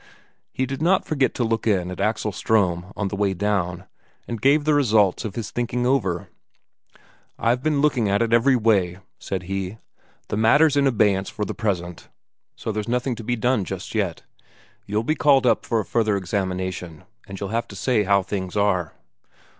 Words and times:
He 0.51 0.65
did 0.65 0.81
not 0.81 1.05
forget 1.05 1.35
to 1.35 1.43
look 1.43 1.67
in 1.67 1.91
at 1.91 1.99
Axel 2.01 2.31
Ström 2.31 2.91
on 2.95 3.09
the 3.09 3.15
way 3.15 3.35
down, 3.35 3.83
and 4.27 4.41
give 4.41 4.65
the 4.65 4.73
results 4.73 5.25
of 5.25 5.35
his 5.35 5.51
thinking 5.51 5.85
over. 5.85 6.27
"I've 7.37 7.61
been 7.61 7.81
looking 7.81 8.09
at 8.09 8.19
it 8.23 8.33
every 8.33 8.55
way," 8.55 8.97
said 9.19 9.43
he. 9.43 9.77
"The 10.29 10.37
matter's 10.37 10.75
in 10.75 10.87
abeyance 10.87 11.29
for 11.29 11.45
the 11.45 11.53
present, 11.53 12.09
so 12.55 12.71
there's 12.71 12.87
nothing 12.89 13.13
to 13.17 13.23
be 13.23 13.35
done 13.35 13.63
just 13.63 13.93
yet. 13.93 14.23
You'll 14.87 15.03
be 15.03 15.13
called 15.13 15.45
up 15.45 15.67
for 15.67 15.79
a 15.79 15.85
further 15.85 16.17
examination, 16.17 17.03
and 17.27 17.39
you'll 17.39 17.49
have 17.49 17.67
to 17.67 17.75
say 17.75 18.01
how 18.01 18.23
things 18.23 18.57
are...." 18.57 18.93